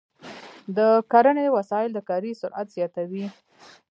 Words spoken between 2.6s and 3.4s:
زیاتوي.